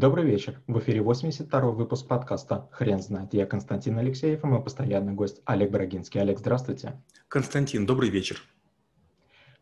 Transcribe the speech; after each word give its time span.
Добрый 0.00 0.24
вечер. 0.24 0.58
В 0.66 0.78
эфире 0.78 1.00
82-й 1.00 1.74
выпуск 1.74 2.08
подкаста 2.08 2.70
«Хрен 2.72 3.02
знает». 3.02 3.34
Я 3.34 3.44
Константин 3.44 3.98
Алексеев 3.98 4.42
и 4.42 4.46
мой 4.46 4.62
постоянный 4.62 5.12
гость 5.12 5.42
Олег 5.44 5.70
Брагинский. 5.70 6.22
Олег, 6.22 6.38
здравствуйте. 6.38 6.94
Константин, 7.28 7.84
добрый 7.84 8.08
вечер. 8.08 8.42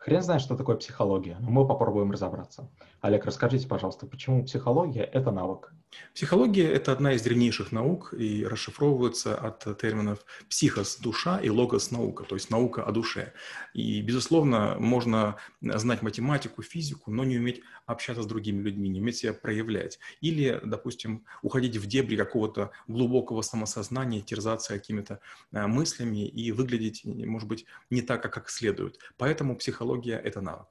Хрен 0.09 0.23
знает, 0.23 0.41
что 0.41 0.57
такое 0.57 0.77
психология, 0.77 1.37
но 1.39 1.51
мы 1.51 1.69
попробуем 1.69 2.11
разобраться. 2.11 2.71
Олег, 3.03 3.27
расскажите, 3.27 3.69
пожалуйста, 3.69 4.07
почему 4.07 4.43
психология– 4.43 5.03
это 5.12 5.31
навык? 5.31 5.75
Психология– 6.15 6.71
это 6.73 6.93
одна 6.93 7.12
из 7.12 7.23
древнейших 7.23 7.73
наук 7.73 8.13
и 8.13 8.45
расшифровывается 8.45 9.35
от 9.36 9.79
терминов 9.79 10.25
«психос»– 10.49 10.99
душа 11.03 11.39
и 11.41 11.49
«логос»– 11.49 11.91
наука, 11.93 12.25
то 12.25 12.35
есть 12.36 12.50
наука 12.50 12.82
о 12.82 12.93
душе. 12.93 13.32
И, 13.73 14.00
безусловно, 14.03 14.77
можно 14.79 15.36
знать 15.61 16.03
математику, 16.03 16.63
физику, 16.63 17.11
но 17.11 17.25
не 17.25 17.39
уметь 17.39 17.63
общаться 17.86 18.22
с 18.22 18.27
другими 18.27 18.63
людьми, 18.63 18.89
не 18.89 19.00
уметь 19.00 19.18
себя 19.18 19.32
проявлять. 19.32 19.99
Или, 20.21 20.61
допустим, 20.63 21.25
уходить 21.43 21.77
в 21.77 21.86
дебри 21.86 22.17
какого-то 22.17 22.71
глубокого 22.86 23.43
самосознания, 23.43 24.21
терзаться 24.21 24.75
какими-то 24.75 25.21
э, 25.53 25.67
мыслями 25.67 26.27
и 26.27 26.53
выглядеть, 26.53 27.04
может 27.04 27.49
быть, 27.49 27.64
не 27.90 28.03
так, 28.03 28.22
как 28.22 28.50
следует. 28.50 28.99
Поэтому 29.17 29.57
психология– 29.57 29.97
это 30.07 30.40
навык. 30.40 30.68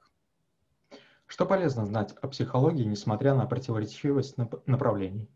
Что 1.26 1.44
полезно 1.44 1.84
знать 1.84 2.14
о 2.22 2.28
психологии, 2.28 2.84
несмотря 2.84 3.34
на 3.34 3.44
противоречивость 3.44 4.36
направлений? 4.66 5.28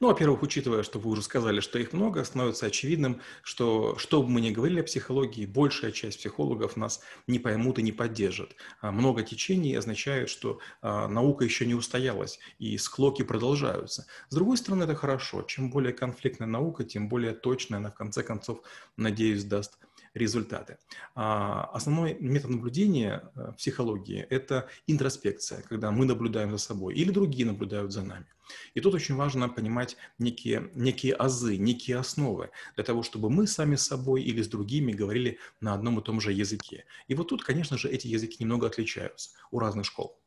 Ну, 0.00 0.08
во-первых, 0.08 0.42
учитывая, 0.42 0.82
что 0.82 0.98
вы 0.98 1.10
уже 1.10 1.22
сказали, 1.22 1.60
что 1.60 1.78
их 1.78 1.92
много, 1.92 2.24
становится 2.24 2.66
очевидным, 2.66 3.20
что 3.42 3.96
что 3.98 4.22
бы 4.22 4.28
мы 4.28 4.40
ни 4.40 4.50
говорили 4.50 4.80
о 4.80 4.84
психологии, 4.84 5.46
большая 5.46 5.92
часть 5.92 6.18
психологов 6.18 6.76
нас 6.76 7.00
не 7.26 7.38
поймут 7.38 7.78
и 7.78 7.82
не 7.82 7.92
поддержат. 7.92 8.56
А 8.80 8.90
много 8.90 9.22
течений 9.22 9.74
означает, 9.74 10.28
что 10.28 10.58
а, 10.82 11.06
наука 11.08 11.44
еще 11.44 11.66
не 11.66 11.74
устоялась, 11.74 12.40
и 12.58 12.76
склоки 12.78 13.22
продолжаются. 13.22 14.06
С 14.28 14.34
другой 14.34 14.56
стороны, 14.56 14.84
это 14.84 14.94
хорошо. 14.94 15.42
Чем 15.42 15.70
более 15.70 15.92
конфликтная 15.92 16.48
наука, 16.48 16.84
тем 16.84 17.08
более 17.08 17.32
точная 17.32 17.78
она, 17.78 17.90
в 17.90 17.94
конце 17.94 18.22
концов, 18.22 18.62
надеюсь, 18.96 19.44
даст 19.44 19.78
результаты. 20.14 20.78
А 21.14 21.64
основной 21.72 22.14
метод 22.20 22.50
наблюдения 22.50 23.30
э, 23.34 23.52
в 23.52 23.56
психологии– 23.56 24.20
это 24.30 24.68
интроспекция, 24.86 25.62
когда 25.62 25.90
мы 25.90 26.04
наблюдаем 26.04 26.50
за 26.52 26.58
собой 26.58 26.94
или 26.94 27.10
другие 27.10 27.46
наблюдают 27.46 27.92
за 27.92 28.02
нами. 28.02 28.26
И 28.74 28.80
тут 28.80 28.94
очень 28.94 29.14
важно 29.14 29.48
понимать 29.48 29.96
некие, 30.18 30.70
некие 30.74 31.14
азы, 31.14 31.56
некие 31.56 31.98
основы 31.98 32.50
для 32.74 32.84
того, 32.84 33.02
чтобы 33.02 33.30
мы 33.30 33.46
сами 33.46 33.76
с 33.76 33.86
собой 33.86 34.22
или 34.22 34.42
с 34.42 34.48
другими 34.48 34.92
говорили 34.92 35.38
на 35.60 35.74
одном 35.74 36.00
и 36.00 36.02
том 36.02 36.20
же 36.20 36.32
языке. 36.32 36.84
И 37.06 37.14
вот 37.14 37.28
тут, 37.28 37.44
конечно 37.44 37.78
же, 37.78 37.88
эти 37.88 38.08
языки 38.08 38.36
немного 38.40 38.66
отличаются 38.66 39.30
у 39.50 39.60
разных 39.60 39.86
школ. 39.86 40.20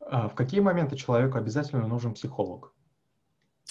А 0.00 0.28
в 0.28 0.34
какие 0.34 0.60
моменты 0.60 0.96
человеку 0.96 1.36
обязательно 1.38 1.86
нужен 1.86 2.14
психолог? 2.14 2.72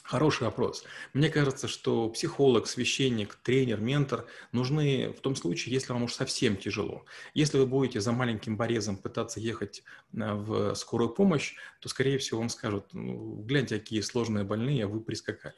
Хороший 0.07 0.43
вопрос. 0.43 0.85
Мне 1.11 1.29
кажется, 1.29 1.67
что 1.67 2.07
психолог, 2.07 2.67
священник, 2.67 3.35
тренер, 3.43 3.81
ментор 3.81 4.25
нужны 4.53 5.11
в 5.11 5.19
том 5.19 5.35
случае, 5.35 5.73
если 5.73 5.91
вам 5.91 6.03
уж 6.03 6.13
совсем 6.13 6.55
тяжело. 6.55 7.03
Если 7.33 7.57
вы 7.57 7.65
будете 7.65 7.99
за 7.99 8.13
маленьким 8.13 8.57
порезом 8.57 8.95
пытаться 8.95 9.41
ехать 9.41 9.83
э, 10.13 10.33
в 10.33 10.75
скорую 10.75 11.09
помощь, 11.09 11.55
то, 11.81 11.89
скорее 11.89 12.19
всего, 12.19 12.39
вам 12.39 12.47
скажут, 12.47 12.85
ну, 12.93 13.43
гляньте, 13.43 13.79
какие 13.79 13.99
сложные 13.99 14.45
больные, 14.45 14.87
вы 14.87 15.01
прискакали. 15.01 15.55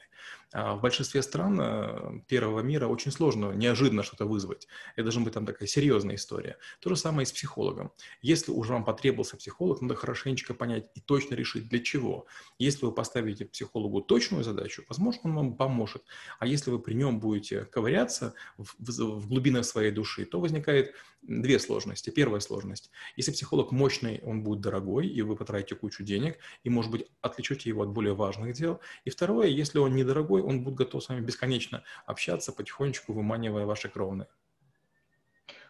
А 0.51 0.75
в 0.75 0.81
большинстве 0.81 1.21
стран 1.21 1.59
э, 1.61 2.21
первого 2.27 2.61
мира 2.61 2.87
очень 2.87 3.11
сложно 3.11 3.51
неожиданно 3.51 4.01
что-то 4.01 4.25
вызвать. 4.25 4.67
Это 4.95 5.03
должна 5.03 5.23
быть 5.23 5.33
там 5.33 5.45
такая 5.45 5.67
серьезная 5.67 6.15
история. 6.15 6.57
То 6.79 6.89
же 6.89 6.95
самое 6.95 7.23
и 7.23 7.25
с 7.27 7.31
психологом. 7.31 7.91
Если 8.23 8.51
уже 8.51 8.73
вам 8.73 8.83
потребовался 8.83 9.37
психолог, 9.37 9.81
надо 9.81 9.93
хорошенечко 9.93 10.55
понять 10.55 10.89
и 10.95 11.01
точно 11.01 11.35
решить, 11.35 11.69
для 11.69 11.79
чего. 11.79 12.25
Если 12.57 12.85
вы 12.85 12.91
поставите 12.91 13.45
психологу 13.45 14.01
точную 14.01 14.38
задачу, 14.43 14.83
возможно, 14.87 15.21
он 15.25 15.35
вам 15.35 15.55
поможет. 15.55 16.03
А 16.39 16.45
если 16.45 16.71
вы 16.71 16.79
при 16.79 16.93
нем 16.93 17.19
будете 17.19 17.65
ковыряться 17.65 18.33
в, 18.57 18.75
в, 18.79 19.19
в 19.19 19.27
глубинах 19.27 19.65
своей 19.65 19.91
души, 19.91 20.25
то 20.25 20.39
возникает 20.39 20.93
две 21.21 21.59
сложности. 21.59 22.09
Первая 22.09 22.39
сложность. 22.39 22.91
Если 23.15 23.31
психолог 23.31 23.71
мощный, 23.71 24.21
он 24.23 24.43
будет 24.43 24.61
дорогой, 24.61 25.07
и 25.07 25.21
вы 25.21 25.35
потратите 25.35 25.75
кучу 25.75 26.03
денег, 26.03 26.37
и, 26.63 26.69
может 26.69 26.91
быть, 26.91 27.07
отвлечете 27.21 27.69
его 27.69 27.83
от 27.83 27.89
более 27.89 28.13
важных 28.13 28.53
дел. 28.53 28.79
И 29.05 29.09
второе, 29.09 29.47
если 29.47 29.79
он 29.79 29.95
недорогой, 29.95 30.41
он 30.41 30.63
будет 30.63 30.75
готов 30.75 31.03
с 31.03 31.09
вами 31.09 31.21
бесконечно 31.21 31.83
общаться, 32.05 32.51
потихонечку 32.51 33.13
выманивая 33.13 33.65
ваши 33.65 33.89
кровные. 33.89 34.27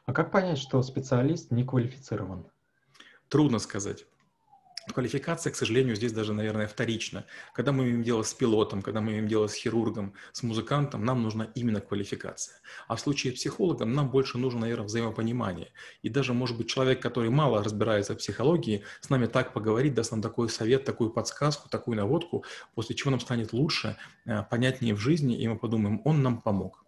А 0.05 0.13
как 0.13 0.31
понять, 0.31 0.57
что 0.57 0.81
специалист 0.81 1.51
не 1.51 1.63
квалифицирован? 1.63 2.47
Трудно 3.27 3.59
сказать. 3.59 4.05
Квалификация, 4.93 5.51
к 5.51 5.55
сожалению, 5.55 5.95
здесь 5.95 6.11
даже, 6.11 6.33
наверное, 6.33 6.67
вторична. 6.67 7.25
Когда 7.53 7.71
мы 7.71 7.83
имеем 7.83 8.03
дело 8.03 8.23
с 8.23 8.33
пилотом, 8.33 8.81
когда 8.81 9.01
мы 9.01 9.11
имеем 9.11 9.27
дело 9.27 9.47
с 9.47 9.53
хирургом, 9.53 10.13
с 10.31 10.43
музыкантом, 10.43 11.05
нам 11.05 11.21
нужна 11.21 11.49
именно 11.55 11.79
квалификация. 11.79 12.57
А 12.87 12.95
в 12.95 12.99
случае 12.99 13.33
с 13.33 13.35
психологом 13.35 13.93
нам 13.93 14.09
больше 14.09 14.37
нужно, 14.37 14.61
наверное, 14.61 14.85
взаимопонимание. 14.85 15.71
И 16.01 16.09
даже, 16.09 16.33
может 16.33 16.57
быть, 16.57 16.69
человек, 16.69 17.01
который 17.01 17.29
мало 17.29 17.63
разбирается 17.63 18.13
в 18.13 18.17
психологии, 18.17 18.83
с 19.01 19.09
нами 19.09 19.27
так 19.27 19.53
поговорит, 19.53 19.93
даст 19.93 20.11
нам 20.11 20.21
такой 20.21 20.49
совет, 20.49 20.85
такую 20.85 21.11
подсказку, 21.11 21.69
такую 21.69 21.97
наводку, 21.97 22.43
после 22.75 22.95
чего 22.95 23.11
нам 23.11 23.19
станет 23.19 23.53
лучше, 23.53 23.97
э, 24.25 24.43
понятнее 24.43 24.95
в 24.95 24.99
жизни, 24.99 25.35
и 25.35 25.47
мы 25.47 25.57
подумаем, 25.57 26.01
он 26.05 26.23
нам 26.23 26.41
помог. 26.41 26.83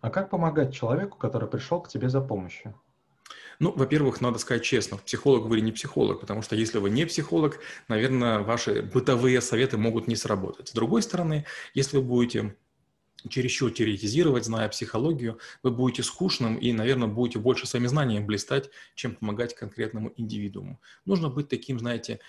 А 0.00 0.10
как 0.10 0.30
помогать 0.30 0.74
человеку, 0.74 1.18
который 1.18 1.48
пришел 1.48 1.80
к 1.80 1.88
тебе 1.88 2.08
за 2.08 2.20
помощью? 2.20 2.74
Ну, 3.58 3.72
во-первых, 3.72 4.20
надо 4.20 4.38
сказать 4.38 4.64
честно, 4.64 4.98
психолог 4.98 5.46
вы 5.46 5.58
или 5.58 5.64
не 5.64 5.72
психолог, 5.72 6.20
потому 6.20 6.42
что 6.42 6.56
если 6.56 6.78
вы 6.78 6.90
не 6.90 7.04
психолог, 7.06 7.60
наверное, 7.88 8.40
ваши 8.40 8.82
бытовые 8.82 9.40
советы 9.40 9.78
могут 9.78 10.08
не 10.08 10.16
сработать. 10.16 10.68
С 10.68 10.72
другой 10.72 11.02
стороны, 11.02 11.44
если 11.74 11.96
вы 11.98 12.02
будете 12.02 12.54
чересчур 13.28 13.70
теоретизировать, 13.70 14.44
зная 14.44 14.68
психологию, 14.68 15.38
вы 15.62 15.70
будете 15.70 16.02
скучным 16.02 16.56
и, 16.56 16.72
наверное, 16.72 17.08
будете 17.08 17.38
больше 17.38 17.66
своими 17.66 17.86
знаниями 17.86 18.24
блистать, 18.24 18.70
чем 18.94 19.14
помогать 19.14 19.54
конкретному 19.54 20.12
индивидууму. 20.16 20.80
Нужно 21.04 21.28
быть 21.28 21.48
таким, 21.48 21.78
знаете, 21.78 22.20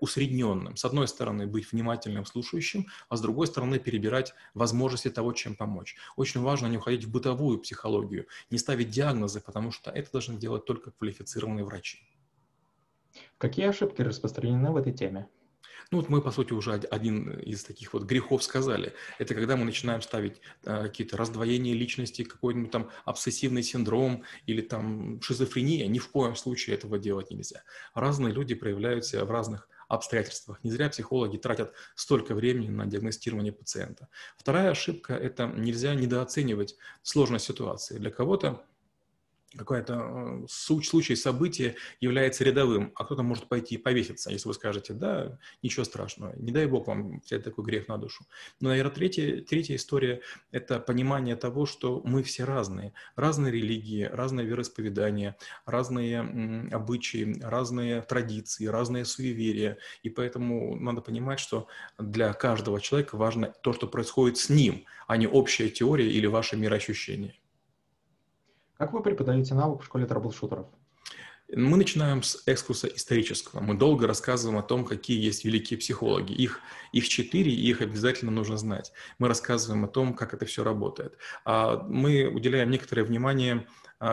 усредненным. 0.00 0.76
С 0.76 0.84
одной 0.84 1.08
стороны, 1.08 1.46
быть 1.46 1.70
внимательным, 1.70 2.24
слушающим, 2.24 2.86
а 3.08 3.16
с 3.16 3.20
другой 3.20 3.46
стороны, 3.46 3.78
перебирать 3.78 4.34
возможности 4.54 5.10
того, 5.10 5.32
чем 5.32 5.54
помочь. 5.54 5.96
Очень 6.16 6.40
важно 6.40 6.66
не 6.66 6.78
уходить 6.78 7.04
в 7.04 7.10
бытовую 7.10 7.58
психологию, 7.58 8.26
не 8.50 8.58
ставить 8.58 8.90
диагнозы, 8.90 9.40
потому 9.40 9.70
что 9.70 9.90
это 9.90 10.10
должны 10.12 10.36
делать 10.36 10.64
только 10.64 10.90
квалифицированные 10.92 11.64
врачи. 11.64 11.98
Какие 13.38 13.66
ошибки 13.66 14.02
распространены 14.02 14.70
в 14.70 14.76
этой 14.76 14.92
теме? 14.92 15.28
Ну 15.90 15.98
вот 15.98 16.08
мы, 16.08 16.20
по 16.20 16.30
сути, 16.30 16.52
уже 16.52 16.72
один 16.74 17.30
из 17.40 17.64
таких 17.64 17.92
вот 17.92 18.04
грехов 18.04 18.42
сказали. 18.42 18.92
Это 19.18 19.34
когда 19.34 19.56
мы 19.56 19.64
начинаем 19.64 20.02
ставить 20.02 20.40
э, 20.64 20.82
какие-то 20.84 21.16
раздвоения 21.16 21.74
личности, 21.74 22.24
какой-нибудь 22.24 22.70
там 22.70 22.90
обсессивный 23.04 23.62
синдром 23.62 24.24
или 24.46 24.60
там 24.60 25.20
шизофрения. 25.22 25.86
Ни 25.86 25.98
в 25.98 26.08
коем 26.08 26.36
случае 26.36 26.76
этого 26.76 26.98
делать 26.98 27.30
нельзя. 27.30 27.62
Разные 27.94 28.32
люди 28.32 28.54
проявляются 28.54 29.24
в 29.24 29.30
разных 29.30 29.68
обстоятельствах. 29.88 30.62
Не 30.62 30.70
зря 30.70 30.88
психологи 30.90 31.38
тратят 31.38 31.72
столько 31.94 32.34
времени 32.34 32.68
на 32.68 32.86
диагностирование 32.86 33.52
пациента. 33.52 34.08
Вторая 34.36 34.70
ошибка– 34.70 35.14
это 35.14 35.46
нельзя 35.46 35.94
недооценивать 35.94 36.76
сложность 37.02 37.46
ситуации. 37.46 37.98
Для 37.98 38.10
кого-то 38.10 38.62
какой-то 39.56 39.94
э, 39.94 40.46
случай, 40.48 41.16
событие 41.16 41.76
является 42.00 42.44
рядовым, 42.44 42.92
а 42.94 43.04
кто-то 43.04 43.22
может 43.22 43.48
пойти 43.48 43.76
и 43.76 43.78
повеситься, 43.78 44.30
если 44.30 44.48
вы 44.48 44.54
скажете, 44.54 44.92
да, 44.92 45.38
ничего 45.62 45.84
страшного, 45.84 46.34
не 46.36 46.52
дай 46.52 46.66
бог 46.66 46.86
вам 46.86 47.20
взять 47.20 47.44
такой 47.44 47.64
грех 47.64 47.88
на 47.88 47.96
душу. 47.96 48.24
Но, 48.60 48.68
наверное, 48.68 48.92
третья, 48.92 49.40
третья 49.42 49.76
история– 49.76 50.20
это 50.50 50.80
понимание 50.80 51.36
того, 51.36 51.64
что 51.64 52.02
мы 52.04 52.22
все 52.22 52.44
разные. 52.44 52.92
Разные 53.16 53.52
религии, 53.52 54.02
разное 54.02 54.44
вероисповедание, 54.44 55.36
разные 55.64 56.20
обычаи, 56.70 57.40
разные 57.40 58.02
традиции, 58.02 58.66
разные 58.66 59.04
суеверия. 59.04 59.78
И 60.02 60.10
поэтому 60.10 60.76
надо 60.76 61.00
понимать, 61.00 61.40
что 61.40 61.68
для 61.98 62.32
каждого 62.34 62.80
человека 62.80 63.16
важно 63.16 63.54
то, 63.62 63.72
что 63.72 63.86
происходит 63.86 64.36
с 64.36 64.50
ним, 64.50 64.84
а 65.06 65.16
не 65.16 65.26
общая 65.26 65.70
теория 65.70 66.10
или 66.10 66.26
ваше 66.26 66.56
мироощущение. 66.56 67.34
Как 68.78 68.92
вы 68.92 69.02
преподаете 69.02 69.54
навык 69.54 69.82
в 69.82 69.84
школе 69.84 70.06
трэблшутеров? 70.06 70.66
Мы 71.52 71.76
начинаем 71.76 72.22
с 72.22 72.44
экскурса 72.46 72.86
исторического. 72.86 73.60
Мы 73.60 73.74
долго 73.74 74.06
рассказываем 74.06 74.56
о 74.56 74.62
том, 74.62 74.84
какие 74.84 75.20
есть 75.20 75.44
великие 75.44 75.78
психологи. 75.78 76.32
Их, 76.32 76.60
их 76.92 77.08
четыре, 77.08 77.50
и 77.50 77.68
их 77.68 77.80
обязательно 77.80 78.30
нужно 78.30 78.56
знать. 78.56 78.92
Мы 79.18 79.26
рассказываем 79.26 79.84
о 79.84 79.88
том, 79.88 80.14
как 80.14 80.32
это 80.32 80.46
все 80.46 80.62
работает. 80.62 81.18
А 81.44 81.82
мы 81.88 82.28
уделяем 82.28 82.70
некоторое 82.70 83.02
внимание 83.02 83.66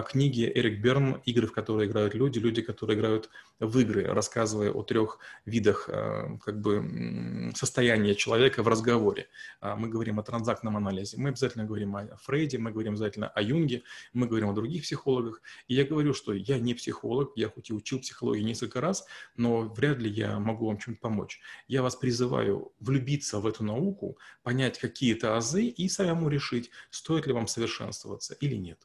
книги 0.07 0.51
Эрик 0.53 0.79
Берн 0.81 1.21
«Игры, 1.25 1.47
в 1.47 1.51
которые 1.51 1.87
играют 1.87 2.15
люди», 2.15 2.39
люди, 2.39 2.61
которые 2.61 2.97
играют 2.97 3.29
в 3.59 3.79
игры, 3.79 4.03
рассказывая 4.05 4.71
о 4.71 4.83
трех 4.83 5.19
видах 5.45 5.89
а, 5.89 6.37
как 6.43 6.59
бы, 6.59 7.51
состояния 7.55 8.15
человека 8.15 8.63
в 8.63 8.67
разговоре. 8.67 9.27
А, 9.61 9.75
мы 9.75 9.87
говорим 9.87 10.19
о 10.19 10.23
транзактном 10.23 10.75
анализе, 10.75 11.17
мы 11.17 11.29
обязательно 11.29 11.65
говорим 11.65 11.95
о 11.95 12.17
Фрейде, 12.17 12.57
мы 12.57 12.71
говорим 12.71 12.93
обязательно 12.93 13.29
о 13.29 13.41
Юнге, 13.41 13.83
мы 14.13 14.27
говорим 14.27 14.49
о 14.49 14.53
других 14.53 14.83
психологах. 14.83 15.41
И 15.67 15.75
я 15.75 15.85
говорю, 15.85 16.13
что 16.13 16.33
я 16.33 16.59
не 16.59 16.73
психолог, 16.73 17.31
я 17.35 17.49
хоть 17.49 17.69
и 17.69 17.73
учил 17.73 17.99
психологию 17.99 18.45
несколько 18.45 18.81
раз, 18.81 19.05
но 19.37 19.61
вряд 19.61 19.99
ли 19.99 20.09
я 20.09 20.39
могу 20.39 20.65
вам 20.67 20.77
чем-то 20.77 20.99
помочь. 20.99 21.39
Я 21.67 21.81
вас 21.81 21.95
призываю 21.95 22.73
влюбиться 22.79 23.39
в 23.39 23.47
эту 23.47 23.63
науку, 23.63 24.17
понять 24.43 24.79
какие-то 24.79 25.37
азы 25.37 25.65
и 25.65 25.87
самому 25.89 26.29
решить, 26.29 26.71
стоит 26.89 27.27
ли 27.27 27.33
вам 27.33 27.47
совершенствоваться 27.47 28.33
или 28.33 28.55
нет. 28.55 28.79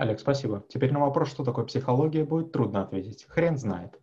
Олег, 0.00 0.18
спасибо. 0.18 0.64
Теперь 0.70 0.92
на 0.92 1.00
вопрос, 1.00 1.28
что 1.28 1.44
такое 1.44 1.66
психология, 1.66 2.24
будет 2.24 2.52
трудно 2.52 2.80
ответить. 2.80 3.26
Хрен 3.28 3.58
знает. 3.58 3.99